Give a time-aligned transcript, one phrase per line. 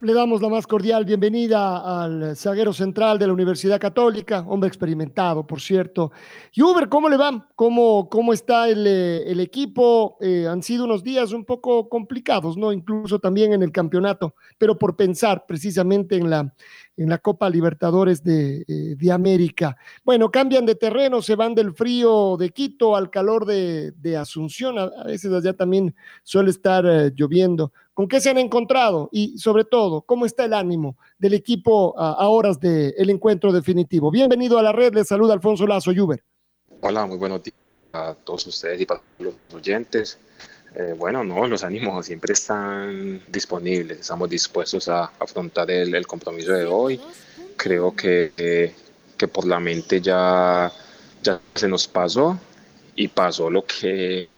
[0.00, 5.46] Le damos la más cordial bienvenida al zaguero central de la Universidad Católica, hombre experimentado,
[5.46, 6.12] por cierto.
[6.52, 7.48] Y Uber, ¿cómo le va?
[7.54, 10.18] ¿Cómo, cómo está el, eh, el equipo?
[10.20, 12.72] Eh, han sido unos días un poco complicados, ¿no?
[12.72, 16.52] Incluso también en el campeonato, pero por pensar precisamente en la,
[16.96, 19.76] en la Copa Libertadores de, eh, de, América.
[20.04, 24.78] Bueno, cambian de terreno, se van del frío de Quito al calor de, de Asunción.
[24.78, 27.72] A, veces allá también suele estar uh, lloviendo.
[27.92, 29.08] ¿Con qué se han encontrado?
[29.12, 33.52] Y sobre todo, ¿cómo está el ánimo del equipo uh, a horas del de encuentro
[33.52, 34.10] definitivo?
[34.10, 36.22] Bienvenido a la red, les saluda Alfonso Lazo Yuber.
[36.80, 37.56] Hola, muy buenos días
[37.92, 40.18] a todos ustedes y para los oyentes.
[40.78, 46.52] Eh, bueno, no, los ánimos siempre están disponibles, estamos dispuestos a afrontar el, el compromiso
[46.52, 47.00] de hoy.
[47.56, 48.74] Creo que,
[49.16, 50.70] que por la mente ya,
[51.22, 52.38] ya se nos pasó
[52.94, 54.28] y pasó lo que,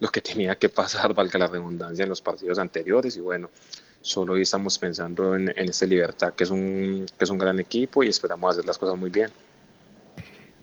[0.00, 3.50] lo que tenía que pasar, valga la redundancia, en los partidos anteriores y bueno,
[4.00, 7.60] solo hoy estamos pensando en, en este Libertad, que es, un, que es un gran
[7.60, 9.30] equipo y esperamos hacer las cosas muy bien.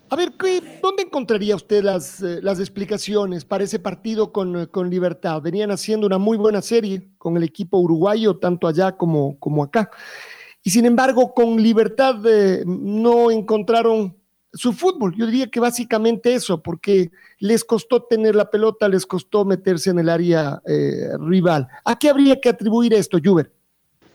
[0.09, 0.33] A ver,
[0.81, 5.41] ¿dónde encontraría usted las, eh, las explicaciones para ese partido con, con, Libertad?
[5.41, 9.89] Venían haciendo una muy buena serie con el equipo uruguayo, tanto allá como, como acá.
[10.63, 14.15] Y sin embargo, con Libertad eh, no encontraron
[14.55, 15.13] su fútbol.
[15.15, 19.99] Yo diría que básicamente eso, porque les costó tener la pelota, les costó meterse en
[19.99, 21.67] el área eh, rival.
[21.83, 23.51] ¿A qué habría que atribuir esto, Juber?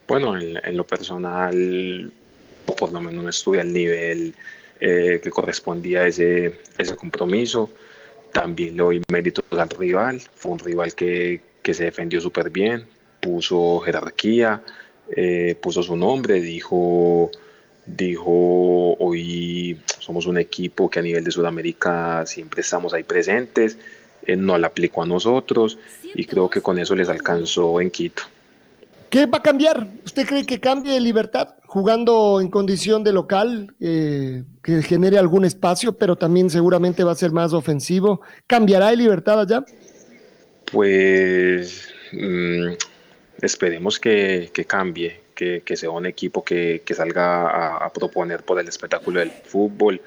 [0.08, 2.12] Bueno, en, lo personal,
[2.64, 4.34] por lo menos no estuve al nivel
[4.80, 7.70] eh, que correspondía a ese, ese compromiso.
[8.32, 12.86] También le doy méritos al rival, fue un rival que, que se defendió súper bien,
[13.20, 14.62] puso jerarquía,
[15.14, 17.30] eh, puso su nombre, dijo,
[17.84, 23.76] dijo, hoy somos un equipo que a nivel de Sudamérica siempre estamos ahí presentes,
[24.26, 25.78] eh, no la aplicó a nosotros
[26.14, 28.22] y creo que con eso les alcanzó en Quito.
[29.10, 29.88] ¿Qué va a cambiar?
[30.04, 35.98] ¿Usted cree que cambie libertad jugando en condición de local, eh, que genere algún espacio,
[35.98, 38.20] pero también seguramente va a ser más ofensivo?
[38.46, 39.64] ¿Cambiará de libertad allá?
[40.70, 42.68] Pues mmm,
[43.42, 48.60] esperemos que, que cambie, que, que, sea un equipo que, que salga a, proponer por
[48.60, 50.00] el espectáculo del fútbol.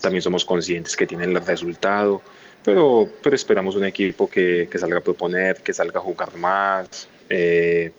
[0.00, 2.22] También somos conscientes que tienen el resultado,
[2.64, 7.08] pero, pero esperamos un equipo que, que salga a proponer, que salga a jugar más.
[7.28, 7.90] Eh,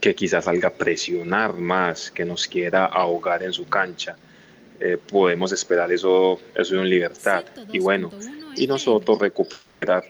[0.00, 4.16] que quizás salga a presionar más, que nos quiera ahogar en su cancha.
[4.80, 7.44] Eh, podemos esperar eso, eso en libertad.
[7.72, 8.10] Y bueno,
[8.56, 10.04] y nosotros recuperar,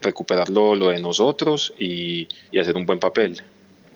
[0.00, 3.40] recuperar lo, lo de nosotros y, y, hacer un buen papel.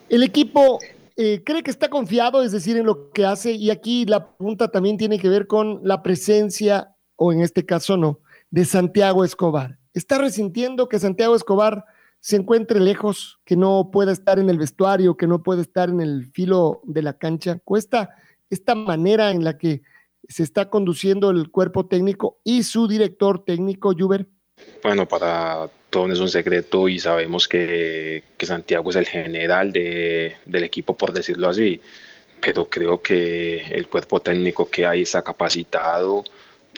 [0.09, 0.79] El equipo
[1.17, 4.71] eh, cree que está confiado, es decir, en lo que hace, y aquí la pregunta
[4.71, 9.79] también tiene que ver con la presencia, o en este caso no, de Santiago Escobar.
[9.93, 11.85] ¿Está resintiendo que Santiago Escobar
[12.29, 16.03] se encuentre lejos, que no pueda estar en el vestuario, que no pueda estar en
[16.03, 17.59] el filo de la cancha.
[17.65, 18.11] Cuesta
[18.51, 19.81] esta manera en la que
[20.29, 24.27] se está conduciendo el cuerpo técnico y su director técnico, Juber.
[24.83, 30.37] Bueno, para todos es un secreto y sabemos que, que Santiago es el general de,
[30.45, 31.81] del equipo, por decirlo así,
[32.43, 36.25] pero creo que el cuerpo técnico que hay está capacitado,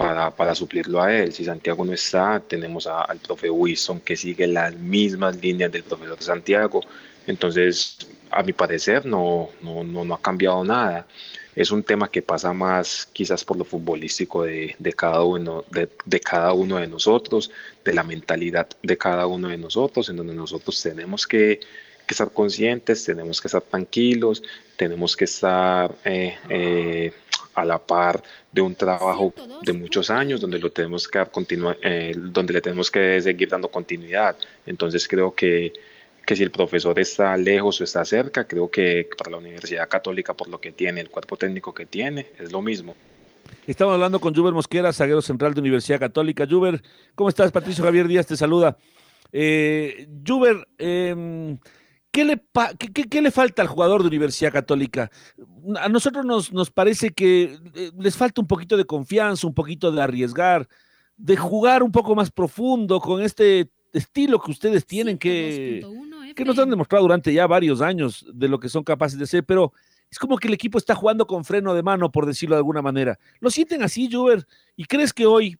[0.00, 1.30] para, para, suplirlo a él.
[1.34, 5.82] Si Santiago no está, tenemos a, al profe Wilson que sigue las mismas líneas del
[5.82, 6.80] profesor Santiago.
[7.26, 7.98] Entonces,
[8.30, 11.06] a mi parecer, no, no, no, no ha cambiado nada.
[11.54, 15.90] Es un tema que pasa más quizás por lo futbolístico de, de cada, uno, de,
[16.06, 17.50] de, cada uno de nosotros,
[17.84, 21.60] de la mentalidad de cada uno de nosotros, en donde nosotros tenemos que,
[22.06, 24.42] que estar conscientes, tenemos que estar tranquilos,
[24.78, 27.12] tenemos que estar eh, eh,
[27.54, 29.32] a la par de un trabajo
[29.62, 33.48] de muchos años donde lo tenemos que dar continua, eh, donde le tenemos que seguir
[33.48, 34.36] dando continuidad.
[34.66, 35.72] Entonces creo que,
[36.24, 40.34] que si el profesor está lejos o está cerca, creo que para la Universidad Católica,
[40.34, 42.94] por lo que tiene, el cuerpo técnico que tiene, es lo mismo.
[43.66, 46.46] Estamos hablando con Juber Mosquera, zaguero central de Universidad Católica.
[46.48, 46.82] Juber,
[47.14, 47.52] ¿cómo estás?
[47.52, 48.76] Patricio Javier Díaz te saluda.
[49.32, 51.58] Eh, Juber, em,
[52.10, 52.42] ¿qué, le
[52.92, 55.10] qué, le falta al jugador de Universidad Católica?
[55.76, 59.92] A nosotros nos, nos parece que eh, les falta un poquito de confianza, un poquito
[59.92, 60.68] de arriesgar,
[61.16, 65.84] de jugar un poco más profundo con este estilo que ustedes tienen, que,
[66.34, 69.44] que nos han demostrado durante ya varios años de lo que son capaces de hacer,
[69.44, 69.72] pero
[70.10, 72.82] es como que el equipo está jugando con freno de mano, por decirlo de alguna
[72.82, 73.18] manera.
[73.38, 74.46] ¿Lo sienten así, Juber?
[74.76, 75.56] ¿Y crees que hoy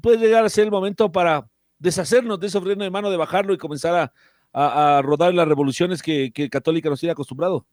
[0.00, 1.48] puede llegar a ser el momento para
[1.78, 4.12] deshacernos de ese freno de mano, de bajarlo y comenzar a,
[4.52, 7.64] rodar las revoluciones que, que Católica nos tiene acostumbrado?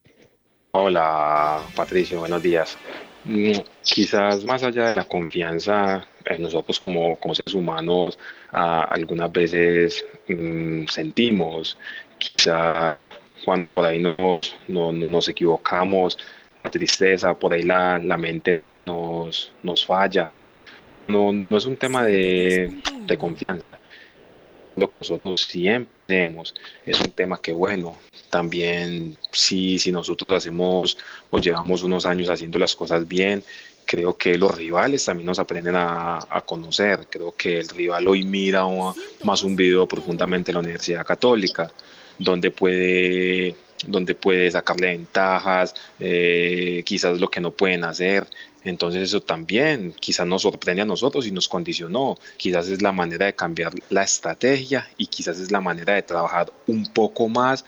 [0.72, 2.78] Hola, Patricio, buenos días.
[3.26, 3.52] Mm,
[3.84, 8.18] quizás más allá de la confianza en nosotros como, como seres humanos,
[8.52, 11.78] algunas veces mm, sentimos,
[12.18, 12.98] quizá
[13.44, 16.18] cuando por ahí nos, nos equivocamos,
[16.64, 20.32] la tristeza, por ahí la, la mente nos, nos falla.
[21.08, 23.79] No, no es un tema de, de confianza.
[24.80, 26.56] Lo que nosotros siempre tenemos
[26.86, 27.98] es un tema que, bueno,
[28.30, 30.98] también si, si nosotros hacemos
[31.30, 33.44] o llevamos unos años haciendo las cosas bien,
[33.86, 37.08] creo que los rivales también nos aprenden a, a conocer.
[37.10, 38.64] Creo que el rival hoy mira
[39.24, 41.72] más un video profundamente en la Universidad Católica
[42.20, 43.56] donde puede,
[43.88, 48.28] donde puede sacarle ventajas, eh, quizás lo que no pueden hacer.
[48.64, 52.18] Entonces eso también quizás nos sorprende a nosotros y nos condicionó.
[52.38, 56.52] Quizás es la manera de cambiar la estrategia y quizás es la manera de trabajar
[56.68, 57.64] un poco más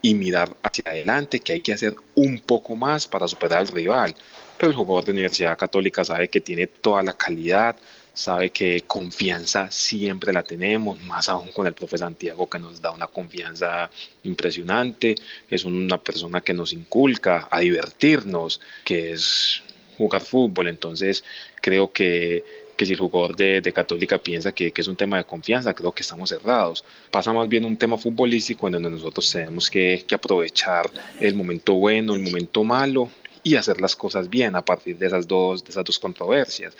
[0.00, 4.14] y mirar hacia adelante, que hay que hacer un poco más para superar al rival.
[4.58, 7.76] Pero el jugador de Universidad Católica sabe que tiene toda la calidad,
[8.12, 12.92] sabe que confianza siempre la tenemos, más aún con el profe Santiago que nos da
[12.92, 13.90] una confianza
[14.22, 15.14] impresionante,
[15.48, 19.62] es una persona que nos inculca a divertirnos, que es
[19.96, 21.24] jugar fútbol, entonces
[21.60, 22.44] creo que,
[22.76, 25.74] que si el jugador de, de Católica piensa que, que, es un tema de confianza,
[25.74, 26.84] creo que estamos cerrados.
[27.10, 31.74] Pasa más bien un tema futbolístico en donde nosotros tenemos que, que aprovechar el momento
[31.74, 33.10] bueno, el momento malo
[33.42, 36.74] y hacer las cosas bien a partir de esas dos, de esas dos controversias.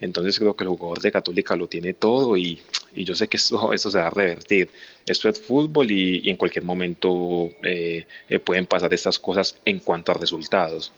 [0.00, 2.60] Entonces creo que el jugador de Católica lo tiene todo y,
[2.94, 4.70] y yo sé que esto, esto se va a revertir.
[5.06, 9.80] Esto es fútbol y, y en cualquier momento eh, eh, pueden pasar estas cosas en
[9.80, 10.92] cuanto a resultados.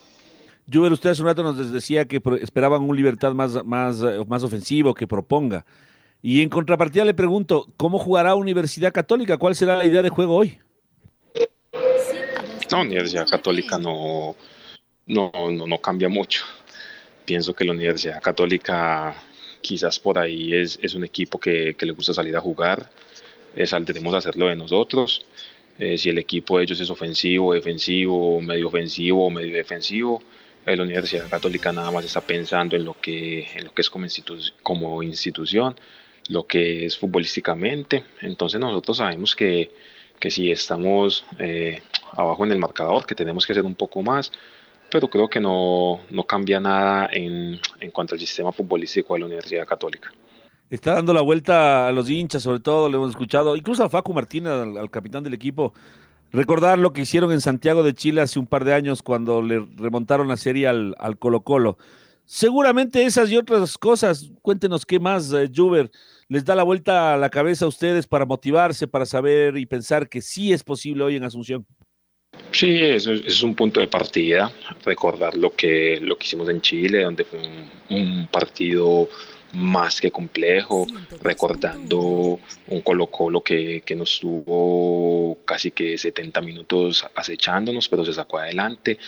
[0.71, 4.43] Juven, usted hace un rato nos decía que esperaban un Libertad más, más, eh, más
[4.43, 5.65] ofensivo, que proponga.
[6.21, 9.37] Y en contrapartida le pregunto, ¿cómo jugará Universidad Católica?
[9.37, 10.59] ¿Cuál será la idea de juego hoy?
[12.71, 14.35] No, Universidad Católica no,
[15.05, 16.43] no, no, no cambia mucho
[17.27, 19.13] pienso que la Universidad Católica
[19.61, 22.89] quizás por ahí es, es un equipo que, que, le gusta salir a jugar,
[23.53, 25.25] eh, saldremos a hacerlo de nosotros.
[25.77, 30.23] Eh, si el equipo de ellos es ofensivo, defensivo, medio ofensivo o medio defensivo,
[30.75, 34.05] la Universidad Católica nada más está pensando en lo que, en lo que es como,
[34.05, 35.75] institu como institución,
[36.29, 38.03] lo que es futbolísticamente.
[38.21, 39.71] Entonces nosotros sabemos que,
[40.19, 41.81] que si estamos eh,
[42.11, 44.31] abajo en el marcador, que tenemos que hacer un poco más,
[44.91, 49.25] pero creo que no, no cambia nada en, en, cuanto al sistema futbolístico de la
[49.25, 50.11] Universidad Católica.
[50.69, 54.13] Está dando la vuelta a los hinchas, sobre todo, lo hemos escuchado, incluso a Facu
[54.13, 55.73] Martínez, al, al, capitán del equipo,
[56.31, 59.65] recordar lo que hicieron en Santiago de Chile hace un par de años cuando le
[59.75, 61.77] remontaron la serie al, al Colo Colo.
[62.25, 65.89] Seguramente esas y otras cosas, cuéntenos qué más, eh, Juber,
[66.27, 70.09] les da la vuelta a la cabeza a ustedes para motivarse, para saber y pensar
[70.09, 71.65] que sí es posible hoy en Asunción.
[72.51, 74.51] Sí, eso es, un punto de partida,
[74.83, 79.07] recordar lo que, lo que hicimos en Chile, donde fue un, un partido
[79.53, 80.85] más que complejo,
[81.21, 85.16] recordando un Colo Colo que, que, nos tuvo
[85.57, 88.99] casi que 70 minutos acechándonos, pero se sacó adelante.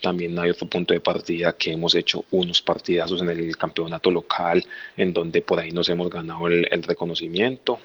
[0.00, 4.66] También hay otro punto de partida que hemos hecho unos partidazos en el campeonato local,
[4.96, 7.78] en donde por ahí nos hemos ganado el, el reconocimiento.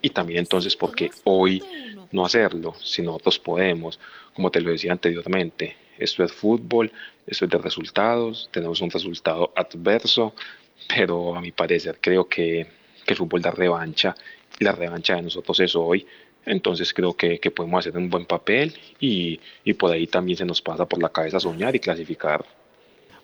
[0.00, 1.62] Y también entonces, porque hoy
[2.10, 4.00] no hacerlo, si nosotros podemos,
[4.32, 6.90] como te lo decía anteriormente, esto es fútbol,
[7.26, 10.32] esto es de resultados, tenemos un resultado adverso,
[10.88, 12.66] pero a mi parecer creo que,
[13.04, 14.14] que el fútbol da revancha
[14.58, 16.06] y la revancha de nosotros es hoy.
[16.46, 20.44] Entonces creo que, que podemos hacer un buen papel y, y por ahí también se
[20.44, 22.44] nos pasa por la cabeza soñar y clasificar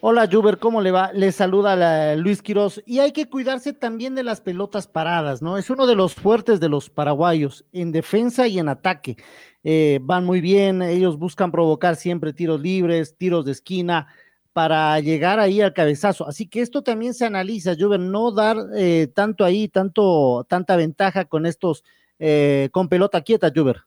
[0.06, 1.14] Hola, Juber, ¿cómo le va?
[1.14, 2.82] Le saluda Luis Quiroz.
[2.84, 5.56] Y hay que cuidarse también de las pelotas paradas, ¿no?
[5.56, 9.16] Es uno de los fuertes de los paraguayos, en defensa y en ataque.
[9.62, 14.08] Eh, van muy bien, ellos buscan provocar siempre tiros libres, tiros de esquina,
[14.52, 16.28] para llegar ahí al cabezazo.
[16.28, 21.24] Así que esto también se analiza, Juber, no dar eh, tanto ahí, tanto, tanta ventaja
[21.24, 21.82] con estos,
[22.18, 23.82] eh, con pelota quieta, Juber.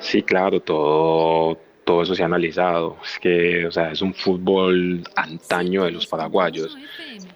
[0.00, 2.98] Sí, claro, todo todo eso se ha analizado.
[3.02, 6.76] Es que, o sea, es un fútbol antaño de los paraguayos.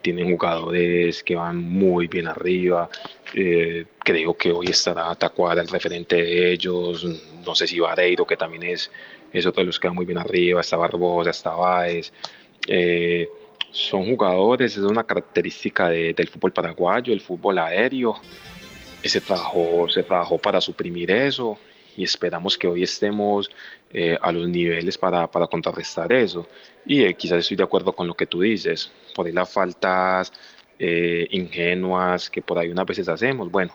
[0.02, 2.90] Tienen jugadores que van muy bien arriba.
[3.32, 7.02] Eh, creo que hoy estará Tacuara el referente de ellos.
[7.46, 8.90] No sé si Vareiro, que también es,
[9.32, 10.60] es otro de los que va muy bien arriba.
[10.60, 12.12] Está Barbosa, está Baez.
[12.68, 13.26] Eh,
[13.70, 18.16] son jugadores, es una característica del fútbol paraguayo, el fútbol aéreo.
[19.04, 21.58] Se trabajó, se trabajó para suprimir eso
[21.96, 23.50] y esperamos que hoy estemos
[23.92, 26.46] eh, a los niveles para, para contrarrestar eso.
[26.86, 30.32] Y eh, quizás estoy de acuerdo con lo que tú dices, por ahí las faltas
[30.78, 33.72] eh, ingenuas que por ahí unas veces hacemos, bueno,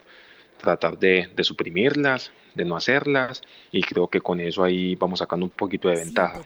[0.57, 3.41] tratar de, de, suprimirlas, de no hacerlas,
[3.71, 6.41] y creo que con eso ahí vamos sacando un poquito de ventaja.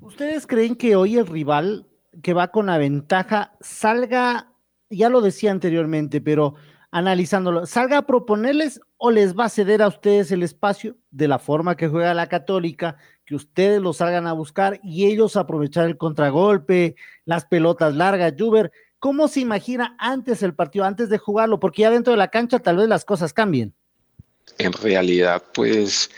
[0.00, 1.86] ¿Ustedes creen que hoy el rival
[2.22, 4.52] que va con la ventaja salga,
[4.90, 6.54] ya lo decía anteriormente, pero
[6.90, 11.38] analizándolo, salga a proponerles o les va a ceder a ustedes el espacio de la
[11.38, 15.98] forma que juega la católica, que ustedes lo salgan a buscar y ellos aprovechar el
[15.98, 21.60] contragolpe, las pelotas largas, Juber, ¿cómo se imagina antes el partido, antes de jugarlo?
[21.60, 23.74] Porque ya dentro de la cancha tal vez las cosas cambien.
[24.56, 26.10] En realidad, pues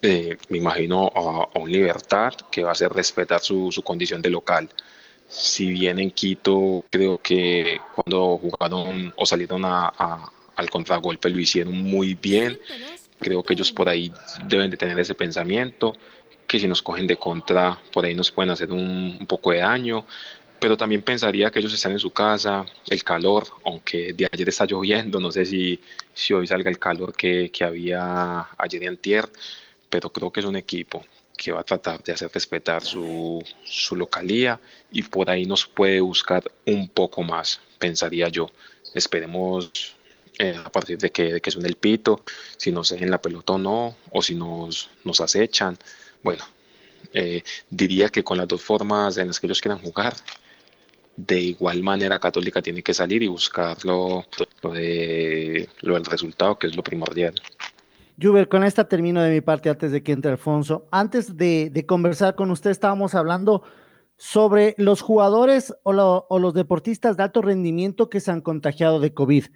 [0.00, 4.30] eh, me imagino a, un Libertad que va a hacer respetar su, su condición de
[4.30, 4.70] local
[5.34, 11.74] si bien en Quito creo que cuando jugaron o salieron a, al contragolpe lo hicieron
[11.74, 12.58] muy bien,
[13.18, 14.12] creo que ellos por ahí
[14.46, 15.94] deben de tener ese pensamiento,
[16.46, 19.58] que si nos cogen de contra, por ahí nos pueden hacer un, un poco de
[19.58, 20.06] daño,
[20.60, 24.66] pero también pensaría que ellos están en su casa, el calor, aunque de ayer está
[24.66, 25.80] lloviendo, no sé si,
[26.12, 29.28] si hoy salga el calor que, que había ayer y antier,
[29.90, 31.04] pero creo que es un equipo
[31.36, 34.60] que va a tratar de hacer respetar su, su localía
[34.92, 38.50] y por ahí nos puede buscar un poco más, pensaría yo.
[38.94, 39.94] Esperemos
[40.38, 42.22] eh, a partir de que, de que suene el pito,
[42.56, 45.76] si nos dejen la pelota o no, o si nos, nos acechan.
[46.22, 46.44] Bueno,
[47.12, 50.14] eh, diría que con las dos formas en las que ellos quieran jugar,
[51.16, 54.26] de igual manera Católica tiene que salir y buscar lo,
[54.62, 57.34] lo, de, lo del resultado, que es lo primordial.
[58.20, 60.86] Juber, con esta termino de mi parte antes de que entre Alfonso.
[60.90, 63.62] Antes de, conversar con usted, estábamos hablando
[64.16, 69.46] sobre los jugadores o, los deportistas de alto rendimiento que se han contagiado de COVID.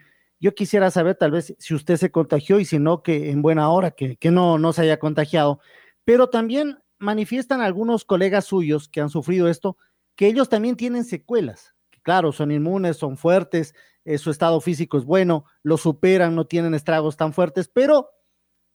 [0.41, 3.71] Yo quisiera saber tal vez si usted se contagió y si no, que en buena
[3.71, 5.61] hora, que, que no, no se haya contagiado.
[6.05, 9.77] Pero también manifiestan algunos colegas suyos que han sufrido esto,
[10.17, 11.75] que ellos también tienen secuelas.
[12.03, 13.75] claro, son inmunes, son fuertes,
[14.05, 18.09] eh, su estado físico es bueno, lo superan, no tienen estragos tan fuertes, pero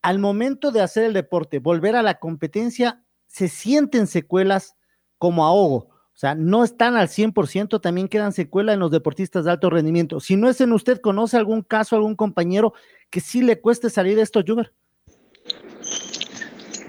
[0.03, 4.75] al momento de hacer el deporte, volver a la competencia, se sienten secuelas
[5.17, 5.87] como ahogo.
[6.13, 10.19] O sea, no están al 100%, también quedan secuelas en los deportistas de alto rendimiento.
[10.19, 12.73] Si no es en usted, ¿conoce algún caso, algún compañero
[13.09, 14.73] que sí le cueste salir de esto, Juber?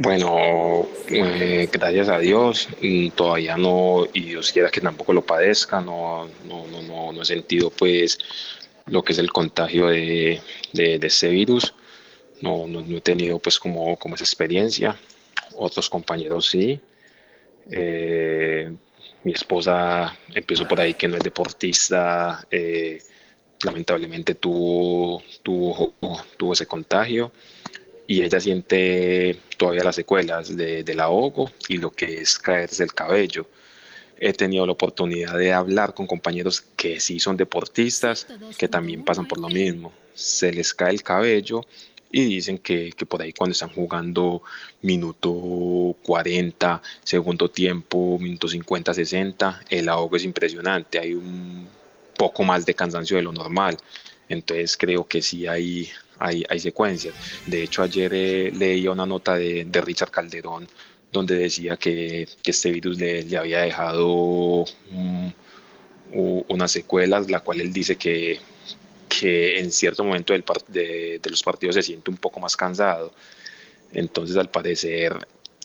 [0.00, 2.68] Bueno, eh, gracias a Dios,
[3.14, 7.70] todavía no, y Dios quiera que tampoco lo padezca, no, no, no, no, he sentido
[7.70, 8.18] pues
[8.86, 10.42] lo que es el contagio de,
[10.72, 11.74] de ese virus
[12.40, 14.98] no, no, he tenido pues como, como esa experiencia.
[15.56, 16.80] Otros compañeros sí.
[17.70, 18.70] Eh,
[19.22, 22.98] mi esposa empezó por ahí que no es deportista, eh,
[23.62, 25.94] lamentablemente tuvo, tuvo,
[26.36, 27.32] tuvo ese contagio
[28.06, 32.92] y ella siente todavía las secuelas de, del ahogo y lo que es caerse el
[32.92, 33.46] cabello.
[34.18, 38.26] He tenido la oportunidad de hablar con compañeros que sí son deportistas,
[38.58, 39.92] que también pasan por lo mismo.
[40.14, 41.62] Se les cae el cabello
[42.14, 44.42] y dicen que, que, por ahí cuando están jugando
[44.82, 51.66] minuto 40, segundo tiempo, minuto 50, 60, el ahogo es impresionante, hay un
[52.16, 53.76] poco más de cansancio de lo normal.
[54.28, 55.88] Entonces creo que sí hay,
[56.20, 57.14] hay, hay secuencias.
[57.46, 60.68] De hecho, ayer eh, leía una nota de, de, Richard Calderón
[61.10, 65.32] donde decía que, que este virus le, le había dejado um,
[66.48, 68.38] unas secuelas, la cual él dice que
[69.20, 73.12] que en cierto momento del de, de, los partidos se siente un poco más cansado.
[73.92, 75.16] Entonces, al parecer,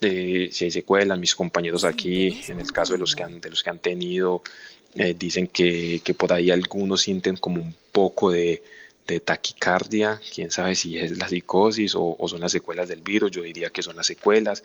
[0.01, 3.49] eh, si hay secuelas, mis compañeros aquí, en el caso de los que han, de
[3.49, 4.43] los que han tenido,
[4.95, 8.63] eh, dicen que, que, por ahí algunos sienten como un poco de,
[9.07, 13.31] de taquicardia, quién sabe si es la psicosis o, o, son las secuelas del virus,
[13.31, 14.63] yo diría que son las secuelas.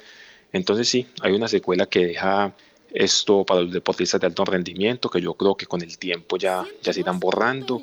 [0.53, 2.55] Entonces sí, hay una secuela que deja
[2.93, 6.65] esto para los deportistas de alto rendimiento, que yo creo que con el tiempo ya,
[6.81, 7.83] ya se irán borrando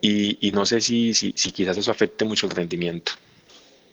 [0.00, 3.12] y, no sé si, si, si, quizás eso afecte mucho el rendimiento.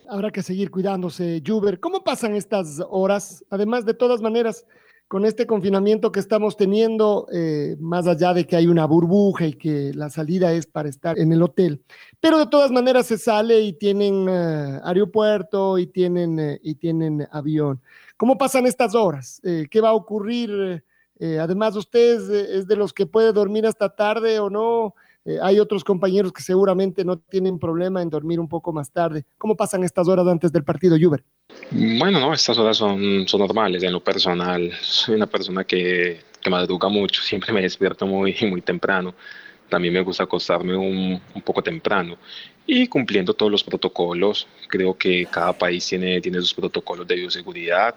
[0.07, 1.79] Habrá que seguir cuidándose, Juber.
[1.79, 3.43] ¿Cómo pasan estas horas?
[3.50, 4.65] Además, de todas maneras,
[5.13, 9.53] con este confinamiento que estamos teniendo, eh, más allá de que hay una burbuja y
[9.53, 11.83] que la salida es para estar en el hotel.
[12.19, 17.27] Pero de todas maneras se sale y tienen eh, aeropuerto y tienen, eh, y tienen
[17.31, 17.79] avión.
[18.17, 19.41] ¿Cómo pasan estas horas?
[19.43, 20.83] ¿Qué va a ocurrir?
[21.39, 22.19] además, ¿usted
[22.57, 24.93] es de los que puede dormir hasta tarde o no?
[25.25, 29.25] Eh, hay otros compañeros que seguramente no tienen problema en dormir un poco más tarde.
[29.37, 31.23] ¿Cómo pasan estas horas antes del partido, Juber?
[31.71, 34.71] Bueno, no, estas horas son, son normales en lo personal.
[34.81, 39.13] Soy una persona que, que madruga mucho, siempre me despierto muy, muy temprano.
[39.69, 42.17] También me gusta acostarme un, un poco temprano
[42.67, 44.47] y cumpliendo todos los protocolos.
[44.67, 47.95] Creo que cada país tiene, tiene sus protocolos de bioseguridad,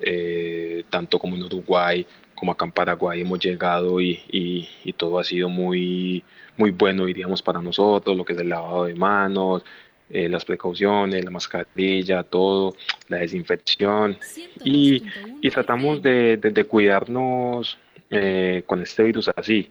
[0.00, 5.18] eh, tanto como en Uruguay como acá en Paraguay hemos llegado y, y, y todo
[5.18, 6.24] ha sido muy,
[6.56, 9.64] muy bueno, diríamos, para nosotros, lo que es el lavado de manos,
[10.10, 12.76] eh, las precauciones, la mascarilla, todo,
[13.08, 14.18] la desinfección.
[14.62, 15.02] Y,
[15.40, 17.78] y tratamos de, de, cuidarnos
[18.10, 19.70] eh, con este virus así.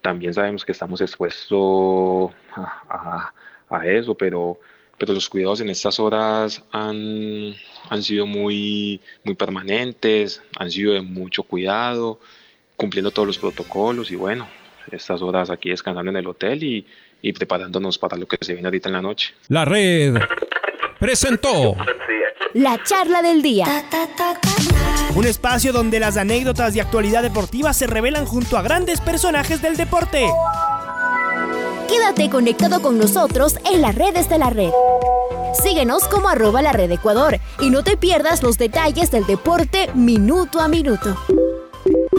[0.00, 3.32] También sabemos que estamos expuestos a,
[3.68, 4.58] a, a, eso, pero,
[4.98, 7.54] pero los cuidados en estas horas han,
[7.90, 12.20] han sido muy, muy permanentes, han sido de mucho cuidado,
[12.76, 14.48] cumpliendo todos los protocolos y bueno,
[14.90, 16.86] estas horas aquí descansando en el hotel y,
[17.20, 19.34] y preparándonos para lo que se viene ahorita en la noche.
[19.48, 20.14] La red
[20.98, 21.76] presentó
[22.54, 23.66] la charla del día.
[25.14, 29.76] Un espacio donde las anécdotas de actualidad deportiva se revelan junto a grandes personajes del
[29.76, 30.26] deporte.
[31.88, 34.70] Quédate conectado con nosotros en las redes de la red.
[35.62, 40.60] Síguenos como arroba la red Ecuador y no te pierdas los detalles del deporte minuto
[40.60, 41.16] a minuto.